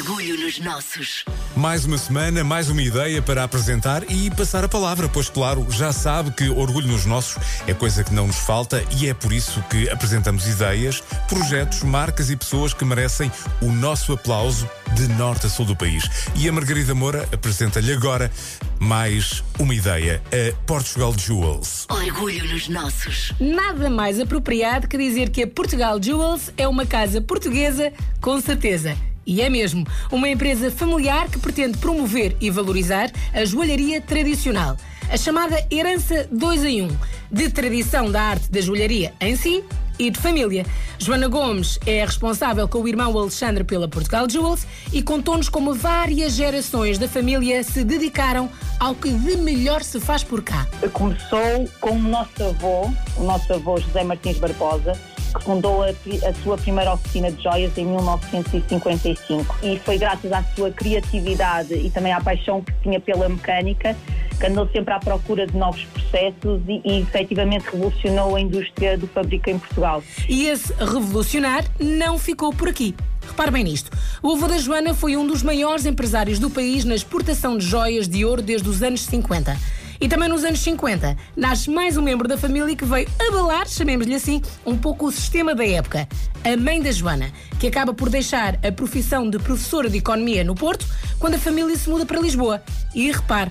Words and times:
Orgulho 0.00 0.40
nos 0.40 0.58
nossos. 0.60 1.26
Mais 1.54 1.84
uma 1.84 1.98
semana, 1.98 2.42
mais 2.42 2.70
uma 2.70 2.80
ideia 2.80 3.20
para 3.20 3.44
apresentar 3.44 4.02
e 4.10 4.30
passar 4.30 4.64
a 4.64 4.68
palavra, 4.68 5.10
pois, 5.10 5.28
claro, 5.28 5.66
já 5.68 5.92
sabe 5.92 6.30
que 6.30 6.48
orgulho 6.48 6.86
nos 6.86 7.04
nossos 7.04 7.36
é 7.66 7.74
coisa 7.74 8.02
que 8.02 8.14
não 8.14 8.26
nos 8.26 8.38
falta 8.38 8.82
e 8.98 9.10
é 9.10 9.12
por 9.12 9.30
isso 9.30 9.62
que 9.68 9.90
apresentamos 9.90 10.48
ideias, 10.48 11.02
projetos, 11.28 11.82
marcas 11.82 12.30
e 12.30 12.36
pessoas 12.36 12.72
que 12.72 12.82
merecem 12.82 13.30
o 13.60 13.70
nosso 13.70 14.14
aplauso 14.14 14.66
de 14.94 15.06
norte 15.06 15.44
a 15.44 15.50
sul 15.50 15.66
do 15.66 15.76
país. 15.76 16.08
E 16.34 16.48
a 16.48 16.52
Margarida 16.52 16.94
Moura 16.94 17.28
apresenta-lhe 17.30 17.92
agora 17.92 18.32
mais 18.78 19.44
uma 19.58 19.74
ideia, 19.74 20.22
a 20.32 20.56
Portugal 20.64 21.12
Jewels. 21.14 21.86
Orgulho 21.90 22.50
nos 22.50 22.68
nossos. 22.68 23.34
Nada 23.38 23.90
mais 23.90 24.18
apropriado 24.18 24.88
que 24.88 24.96
dizer 24.96 25.28
que 25.28 25.42
a 25.42 25.46
Portugal 25.46 26.02
Jewels 26.02 26.50
é 26.56 26.66
uma 26.66 26.86
casa 26.86 27.20
portuguesa, 27.20 27.92
com 28.18 28.40
certeza. 28.40 28.96
E 29.26 29.40
é 29.42 29.48
mesmo, 29.48 29.86
uma 30.10 30.28
empresa 30.28 30.70
familiar 30.70 31.28
que 31.28 31.38
pretende 31.38 31.78
promover 31.78 32.36
e 32.40 32.50
valorizar 32.50 33.10
a 33.32 33.44
joalharia 33.44 34.00
tradicional. 34.00 34.76
A 35.10 35.16
chamada 35.16 35.64
herança 35.70 36.28
2 36.30 36.64
em 36.64 36.82
1, 36.82 36.84
um, 36.86 36.96
de 37.30 37.50
tradição 37.50 38.10
da 38.10 38.22
arte 38.22 38.50
da 38.50 38.60
joalharia 38.60 39.12
em 39.20 39.36
si 39.36 39.64
e 40.00 40.10
de 40.10 40.18
família. 40.18 40.64
Joana 40.98 41.28
Gomes 41.28 41.78
é 41.86 42.04
responsável 42.04 42.66
com 42.66 42.80
o 42.80 42.88
irmão 42.88 43.16
Alexandre 43.16 43.62
pela 43.64 43.86
Portugal 43.86 44.28
Jewels 44.28 44.66
e 44.92 45.02
contou-nos 45.02 45.48
como 45.48 45.74
várias 45.74 46.32
gerações 46.32 46.98
da 46.98 47.06
família 47.06 47.62
se 47.62 47.84
dedicaram 47.84 48.50
ao 48.78 48.94
que 48.94 49.10
de 49.10 49.36
melhor 49.36 49.82
se 49.82 50.00
faz 50.00 50.24
por 50.24 50.42
cá. 50.42 50.66
Começou 50.92 51.68
com 51.80 51.90
o 51.90 51.98
nosso 51.98 52.42
avô, 52.42 52.90
o 53.16 53.24
nosso 53.24 53.52
avô 53.52 53.78
José 53.78 54.02
Martins 54.02 54.38
Barbosa, 54.38 54.98
que 55.32 55.42
fundou 55.42 55.82
a, 55.82 55.88
a, 55.88 56.34
sua 56.42 56.56
primeira 56.56 56.92
oficina 56.92 57.30
de 57.30 57.42
joias 57.42 57.76
em 57.76 57.86
1955. 57.86 59.56
E 59.62 59.78
foi 59.78 59.98
graças 59.98 60.32
à 60.32 60.42
sua 60.54 60.70
criatividade 60.70 61.74
e 61.74 61.90
também 61.90 62.12
à 62.12 62.20
paixão 62.20 62.62
que 62.62 62.72
tinha 62.82 63.00
pela 63.00 63.28
mecânica 63.28 63.96
que 64.40 64.46
andou 64.46 64.66
sempre 64.72 64.94
à 64.94 64.98
procura 64.98 65.46
de 65.46 65.54
novos 65.56 65.84
processos 65.84 66.62
e, 66.66 66.80
e 66.82 67.00
efetivamente 67.02 67.66
revolucionou 67.70 68.34
a 68.34 68.40
indústria 68.40 68.96
do 68.96 69.06
fabrico 69.06 69.50
em 69.50 69.58
Portugal. 69.58 70.02
E 70.26 70.46
esse 70.46 70.72
revolucionar 70.72 71.64
não 71.78 72.18
ficou 72.18 72.52
por 72.52 72.68
aqui. 72.68 72.94
Repare 73.26 73.50
bem 73.50 73.64
nisto. 73.64 73.90
O 74.22 74.32
avô 74.32 74.48
da 74.48 74.56
Joana 74.56 74.94
foi 74.94 75.16
um 75.16 75.26
dos 75.26 75.42
maiores 75.42 75.84
empresários 75.84 76.38
do 76.38 76.48
país 76.48 76.84
na 76.84 76.94
exportação 76.94 77.58
de 77.58 77.66
joias 77.66 78.08
de 78.08 78.24
ouro 78.24 78.40
desde 78.40 78.68
os 78.68 78.82
anos 78.82 79.02
50. 79.02 79.56
E 80.00 80.08
também 80.08 80.30
nos 80.30 80.44
anos 80.44 80.60
50 80.60 81.14
nasce 81.36 81.68
mais 81.68 81.98
um 81.98 82.02
membro 82.02 82.26
da 82.26 82.38
família 82.38 82.74
que 82.74 82.86
veio 82.86 83.06
abalar, 83.28 83.68
chamemos-lhe 83.68 84.14
assim, 84.14 84.40
um 84.64 84.76
pouco 84.76 85.06
o 85.06 85.12
sistema 85.12 85.54
da 85.54 85.66
época. 85.66 86.08
A 86.42 86.56
mãe 86.56 86.80
da 86.80 86.90
Joana, 86.90 87.30
que 87.58 87.66
acaba 87.66 87.92
por 87.92 88.08
deixar 88.08 88.58
a 88.66 88.72
profissão 88.72 89.28
de 89.28 89.38
professora 89.38 89.90
de 89.90 89.98
economia 89.98 90.42
no 90.42 90.54
Porto 90.54 90.86
quando 91.18 91.34
a 91.34 91.38
família 91.38 91.76
se 91.76 91.90
muda 91.90 92.06
para 92.06 92.18
Lisboa. 92.18 92.62
E 92.94 93.12
repare, 93.12 93.50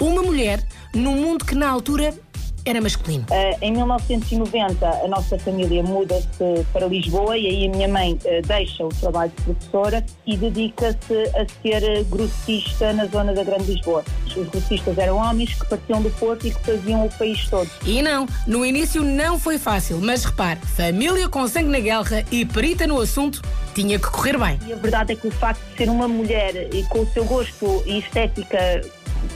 uma 0.00 0.22
mulher 0.22 0.66
num 0.94 1.16
mundo 1.16 1.44
que 1.44 1.54
na 1.54 1.68
altura 1.68 2.14
era 2.64 2.80
masculino. 2.80 3.24
Uh, 3.30 3.58
em 3.60 3.72
1990, 3.72 4.86
a 4.86 5.08
nossa 5.08 5.38
família 5.38 5.82
muda-se 5.82 6.64
para 6.72 6.86
Lisboa 6.86 7.36
e 7.36 7.46
aí 7.46 7.66
a 7.66 7.70
minha 7.70 7.88
mãe 7.88 8.14
uh, 8.14 8.46
deixa 8.46 8.84
o 8.84 8.88
trabalho 8.88 9.32
de 9.36 9.42
professora 9.42 10.04
e 10.26 10.36
dedica-se 10.36 11.14
a 11.36 11.46
ser 11.62 12.04
grossista 12.04 12.92
na 12.92 13.06
zona 13.06 13.32
da 13.32 13.44
Grande 13.44 13.72
Lisboa. 13.72 14.04
Os 14.26 14.48
grossistas 14.48 14.96
eram 14.96 15.16
homens 15.16 15.54
que 15.54 15.66
partiam 15.66 16.00
do 16.02 16.10
Porto 16.10 16.46
e 16.46 16.50
que 16.50 16.60
faziam 16.64 17.04
o 17.04 17.10
país 17.10 17.48
todo. 17.48 17.70
E 17.84 18.00
não, 18.00 18.26
no 18.46 18.64
início 18.64 19.02
não 19.02 19.38
foi 19.38 19.58
fácil, 19.58 19.98
mas 20.00 20.24
repare, 20.24 20.60
família 20.60 21.28
com 21.28 21.46
sangue 21.46 21.68
na 21.68 21.80
guerra 21.80 22.24
e 22.30 22.44
perita 22.44 22.86
no 22.86 23.00
assunto 23.00 23.42
tinha 23.74 23.98
que 23.98 24.10
correr 24.10 24.38
bem. 24.38 24.58
E 24.66 24.72
a 24.72 24.76
verdade 24.76 25.12
é 25.12 25.16
que 25.16 25.26
o 25.26 25.30
facto 25.30 25.60
de 25.70 25.78
ser 25.78 25.90
uma 25.90 26.06
mulher 26.06 26.68
e 26.74 26.82
com 26.84 27.00
o 27.00 27.06
seu 27.06 27.24
gosto 27.24 27.82
e 27.86 27.98
estética 27.98 28.82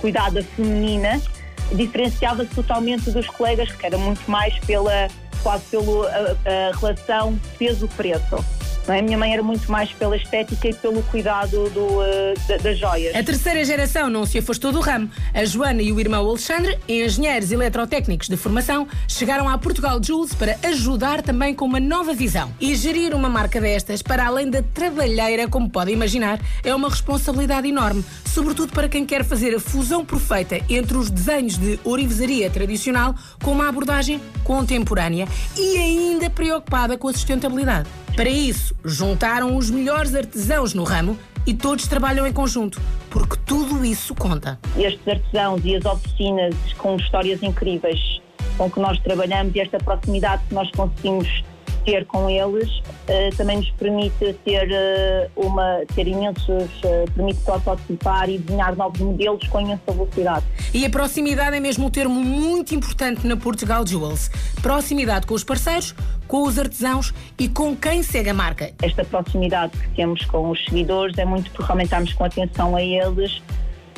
cuidada 0.01 0.43
feminina 0.43 1.21
diferenciava-se 1.73 2.55
totalmente 2.55 3.11
dos 3.11 3.27
colegas, 3.27 3.71
que 3.73 3.87
era 3.87 3.99
muito 3.99 4.31
mais 4.31 4.59
pela 4.61 5.09
quase 5.43 5.65
pela 5.67 6.37
relação 6.81 7.39
peso-preço. 7.59 8.56
É? 8.89 8.99
A 8.99 9.03
minha 9.03 9.19
mãe 9.19 9.33
era 9.33 9.43
muito 9.43 9.71
mais 9.71 9.93
pela 9.93 10.17
estética 10.17 10.69
e 10.69 10.75
pelo 10.75 11.03
cuidado 11.05 11.69
do, 11.71 11.87
uh, 11.87 12.63
das 12.63 12.79
joias. 12.79 13.15
A 13.15 13.23
terceira 13.23 13.65
geração 13.65 14.09
não 14.09 14.25
se 14.25 14.39
afastou 14.39 14.73
do 14.73 14.81
ramo. 14.81 15.11
A 15.35 15.45
Joana 15.45 15.83
e 15.83 15.93
o 15.93 16.01
irmão 16.01 16.29
Alexandre, 16.29 16.79
engenheiros 16.89 17.53
eletrotécnicos 17.53 18.29
de 18.29 18.37
formação, 18.37 18.87
chegaram 19.09 19.49
à 19.49 19.59
Portugal 19.59 20.01
Jules 20.03 20.35
para 20.35 20.57
ajudar 20.65 21.23
também 21.23 21.55
com 21.55 21.65
uma 21.65 21.81
nova 21.81 22.15
visão. 22.15 22.53
E 22.61 22.75
gerir 22.75 23.15
uma 23.15 23.29
marca 23.29 23.61
destas, 23.61 24.03
para 24.03 24.27
além 24.27 24.51
da 24.51 24.63
trabalheira, 24.63 25.49
como 25.49 25.69
podem 25.69 25.95
imaginar, 25.95 26.41
é 26.63 26.75
uma 26.75 26.89
responsabilidade 26.89 27.69
enorme, 27.69 28.05
sobretudo 28.25 28.73
para 28.73 28.89
quem 28.89 29.05
quer 29.05 29.25
fazer 29.25 29.55
a 29.55 29.61
fusão 29.61 30.05
perfeita 30.05 30.61
entre 30.69 30.97
os 30.97 31.11
desenhos 31.11 31.59
de 31.59 31.79
orivesaria 31.85 32.49
tradicional 32.51 33.15
com 33.43 33.53
uma 33.53 33.69
abordagem 33.69 34.21
contemporânea 34.45 35.27
e 35.57 35.77
ainda 35.77 36.31
preocupada 36.31 36.97
com 36.97 37.09
a 37.09 37.13
sustentabilidade. 37.13 37.89
Para 38.17 38.31
isso, 38.31 38.75
juntaram 38.83 39.59
os 39.59 39.71
melhores 39.71 40.15
artesãos 40.15 40.73
no 40.73 40.85
ramo 40.85 41.19
e 41.47 41.53
todos 41.53 41.87
trabalham 41.87 42.27
em 42.27 42.33
conjunto, 42.33 42.81
porque 43.11 43.37
tudo 43.45 43.85
isso 43.85 44.15
conta. 44.15 44.59
Estes 44.75 45.07
artesãos 45.07 45.61
e 45.63 45.77
as 45.77 45.85
oficinas 45.85 46.55
com 46.79 46.97
histórias 46.97 47.43
incríveis 47.43 48.23
com 48.57 48.71
que 48.71 48.81
nós 48.81 48.99
trabalhamos 49.01 49.55
e 49.55 49.61
esta 49.61 49.77
proximidade 49.77 50.43
que 50.49 50.55
nós 50.55 50.71
conseguimos 50.71 51.45
ter 51.87 52.05
com 52.05 52.29
eles 52.29 52.69
uh, 52.79 53.37
também 53.37 53.59
nos 53.59 53.71
permite 53.71 54.35
ter 54.45 54.69
uh, 54.69 55.47
uma 55.47 55.83
ter 55.95 56.09
imensos 56.09 56.49
uh, 56.49 57.11
permite 57.15 57.39
prototipar 57.43 58.29
e 58.29 58.39
desenhar 58.39 58.75
novos 58.77 59.01
modelos 59.01 59.47
com 59.47 59.61
imensa 59.61 59.93
velocidade. 59.93 60.45
E 60.75 60.85
a 60.85 60.91
proximidade 60.91 61.57
é 61.57 61.61
mesmo 61.61 61.87
um 61.87 61.91
termo 61.91 62.21
muito 62.21 62.75
importante 62.75 63.25
na 63.27 63.37
Portugal 63.37 63.87
Jewels. 63.87 64.29
Proximidade 64.61 65.27
com 65.27 65.35
os 65.35 65.45
parceiros, 65.45 65.95
com 66.27 66.43
os 66.43 66.59
artesãos 66.59 67.15
e 67.39 67.49
com 67.49 67.77
quem 67.77 68.03
segue 68.03 68.31
a 68.31 68.35
marca. 68.35 68.73
Esta 68.83 69.05
proximidade 69.05 69.79
que 69.79 69.89
temos 69.91 70.25
com 70.25 70.51
os 70.51 70.65
seguidores 70.65 71.17
é 71.17 71.25
muito 71.25 71.51
por 71.53 71.71
aumentarmos 71.71 72.13
com 72.13 72.25
atenção 72.25 72.75
a 72.75 72.83
eles 72.83 73.41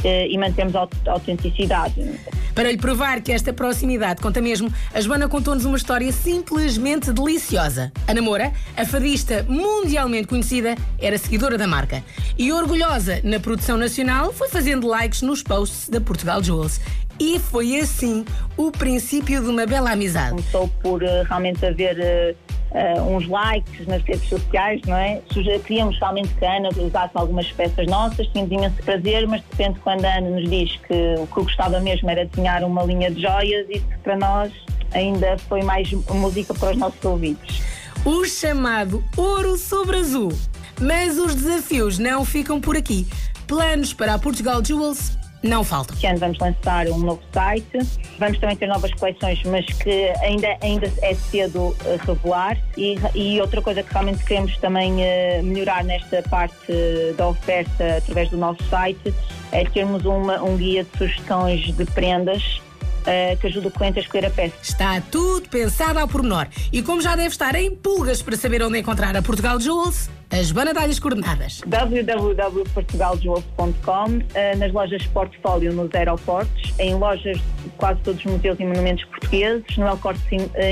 e 0.05 0.37
mantemos 0.39 0.75
a 0.75 0.89
autenticidade. 1.07 2.19
Para 2.55 2.73
lhe 2.73 2.77
provar 2.77 3.21
que 3.21 3.31
esta 3.31 3.53
proximidade 3.53 4.21
conta 4.21 4.41
mesmo, 4.41 4.73
a 4.93 5.01
Joana 5.01 5.29
contou-nos 5.29 5.65
uma 5.65 5.77
história 5.77 6.11
simplesmente 6.11 7.13
deliciosa. 7.13 7.93
A 8.07 8.13
Namora, 8.13 8.53
a 8.77 8.85
fadista 8.85 9.47
mundialmente 9.49 10.27
conhecida, 10.27 10.75
era 10.99 11.17
seguidora 11.17 11.57
da 11.57 11.69
marca. 11.69 12.03
E 12.37 12.53
orgulhosa 12.53 13.21
na 13.23 13.39
produção 13.39 13.77
nacional, 13.77 14.33
foi 14.33 14.49
fazendo 14.49 14.89
likes 14.89 15.23
nos 15.23 15.43
posts 15.43 15.89
da 15.89 16.01
Portugal 16.01 16.43
Jewels. 16.43 16.81
E 17.21 17.39
foi 17.39 17.79
assim 17.79 18.25
o 18.57 18.71
princípio 18.71 19.43
de 19.43 19.49
uma 19.49 19.67
bela 19.67 19.93
amizade. 19.93 20.31
Começou 20.31 20.69
por 20.83 21.03
uh, 21.03 21.23
realmente 21.29 21.65
haver. 21.65 22.37
Uh 22.71 22.99
uns 23.17 23.27
likes 23.27 23.87
nas 23.87 24.03
redes 24.03 24.29
sociais, 24.29 24.81
não 24.87 24.97
é? 24.97 25.21
Queríamos 25.65 25.99
realmente 25.99 26.29
que 26.35 26.45
a 26.45 26.57
Ana 26.57 26.69
usasse 26.77 27.13
algumas 27.15 27.51
peças 27.51 27.87
nossas, 27.87 28.27
tínhamos 28.29 28.53
imenso 28.53 28.83
prazer, 28.83 29.27
mas 29.27 29.41
de 29.41 29.47
repente 29.51 29.81
quando 29.81 30.05
a 30.05 30.17
Ana 30.17 30.31
nos 30.31 30.49
diz 30.49 30.77
que 30.87 31.15
o 31.19 31.27
que 31.27 31.43
gostava 31.43 31.81
mesmo 31.81 32.09
era 32.11 32.25
desenhar 32.27 32.63
uma 32.63 32.85
linha 32.85 33.11
de 33.11 33.23
joias, 33.23 33.67
isso 33.71 33.87
para 34.03 34.17
nós 34.17 34.53
ainda 34.93 35.37
foi 35.49 35.63
mais 35.63 35.91
música 35.93 36.55
para 36.55 36.73
os 36.73 36.77
nossos 36.77 37.05
ouvidos. 37.05 37.63
O 38.05 38.25
chamado 38.25 39.03
ouro 39.17 39.57
sobre 39.57 39.97
azul. 39.97 40.33
Mas 40.81 41.19
os 41.19 41.35
desafios 41.35 41.99
não 41.99 42.25
ficam 42.25 42.61
por 42.61 42.77
aqui. 42.77 43.07
Planos 43.47 43.93
para 43.93 44.15
a 44.15 44.19
Portugal 44.19 44.65
Jewels 44.65 45.19
não 45.43 45.63
faltam. 45.63 45.95
Este 45.95 46.07
ano 46.07 46.19
vamos 46.19 46.39
lançar 46.39 46.87
um 46.89 46.99
novo 46.99 47.23
site, 47.33 47.79
vamos 48.19 48.39
também 48.39 48.57
ter 48.57 48.67
novas 48.67 48.93
coleções, 48.95 49.43
mas 49.45 49.65
que 49.67 50.11
ainda, 50.21 50.57
ainda 50.61 50.93
é 51.03 51.15
cedo 51.15 51.77
revelar. 52.07 52.59
E, 52.77 52.97
e 53.15 53.41
outra 53.41 53.63
coisa 53.63 53.83
que 53.83 53.93
realmente 53.93 54.25
queremos 54.25 54.57
também 54.59 54.95
uh, 54.95 55.43
melhorar 55.43 55.85
nesta 55.85 56.23
parte 56.23 56.73
da 57.17 57.29
oferta 57.29 57.99
através 57.99 58.31
do 58.31 58.37
nosso 58.37 58.63
site 58.65 59.15
é 59.53 59.65
termos 59.65 60.05
uma, 60.05 60.43
um 60.43 60.57
guia 60.57 60.85
de 60.85 60.99
sugestões 60.99 61.75
de 61.75 61.85
prendas 61.87 62.61
uh, 63.09 63.37
que 63.39 63.47
ajuda 63.47 63.69
o 63.69 63.71
cliente 63.71 63.99
a 63.99 64.03
escolher 64.03 64.27
a 64.27 64.31
peça. 64.31 64.53
Está 64.63 65.01
tudo 65.01 65.49
pensado 65.49 65.99
ao 65.99 66.07
pormenor. 66.07 66.47
E 66.73 66.83
como 66.83 67.01
já 67.01 67.17
deve 67.17 67.29
estar 67.29 67.55
em 67.55 67.75
pulgas 67.75 68.21
para 68.21 68.37
saber 68.37 68.63
onde 68.63 68.79
encontrar 68.79 69.17
a 69.17 69.23
Portugal 69.23 69.59
Jewels, 69.59 70.11
as 70.31 70.53
banadalhas 70.53 70.99
coordenadas. 70.99 71.63
www.portugaljewels.com 71.67 74.05
uh, 74.05 74.59
nas 74.59 74.71
lojas 74.73 75.07
portfólio 75.07 75.73
nos 75.73 75.95
aeroportos, 75.95 76.75
em 76.79 76.95
lojas 76.95 77.39
de 77.39 77.71
quase 77.79 77.99
todos 78.01 78.23
os 78.25 78.33
museus 78.33 78.61
e 78.61 78.65
monumentos 78.65 79.07
portugueses, 79.07 79.79
no 79.79 79.87
El 79.87 79.97
Corte 79.97 80.21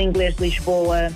Inglês 0.01 0.35
de 0.35 0.43
Lisboa 0.43 1.09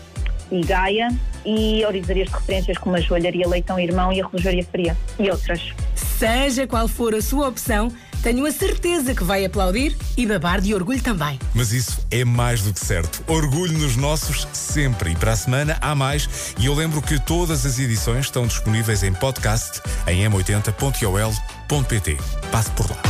e 0.52 0.62
Gaia, 0.62 1.10
e 1.46 1.84
orivarias 1.86 2.30
de 2.30 2.36
referências 2.36 2.78
como 2.78 2.96
a 2.96 3.00
Joalharia 3.00 3.48
Leitão 3.48 3.80
Irmão 3.80 4.12
e 4.12 4.22
a 4.22 4.26
Relojaria 4.26 4.64
Fria, 4.64 4.98
e 5.20 5.30
outras. 5.30 5.72
Seja 5.96 6.68
qual 6.68 6.88
for 6.88 7.16
a 7.16 7.22
sua 7.22 7.48
opção, 7.48 7.92
Tenho 8.22 8.46
a 8.46 8.52
certeza 8.52 9.16
que 9.16 9.24
vai 9.24 9.44
aplaudir 9.44 9.98
e 10.16 10.28
babar 10.28 10.62
de 10.62 10.76
orgulho 10.76 11.02
também. 11.02 11.40
Mas 11.56 11.72
isso 11.72 12.06
é 12.12 12.24
mais 12.24 12.62
do 12.62 12.72
que 12.72 12.80
certo. 12.80 13.24
Orgulho 13.28 13.78
nos 13.78 13.96
nossos 13.96 14.48
sempre. 14.54 15.12
E 15.12 15.16
para 15.16 15.32
a 15.32 15.36
semana 15.36 15.78
há 15.82 15.96
mais. 15.96 16.54
E 16.60 16.68
eu 16.68 16.74
lembro 16.74 17.02
que 17.02 17.20
todas 17.20 17.66
as 17.66 17.80
edições 17.80 18.26
estão 18.26 18.46
disponíveis 18.46 19.02
em 19.02 19.12
podcast 19.14 19.82
em 20.08 20.24
m80.ol.pt. 20.30 22.18
Passe 22.52 22.72
por 22.72 22.90
lá. 22.92 23.02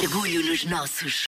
Orgulho 0.00 0.44
nos 0.46 0.64
nossos. 0.64 1.22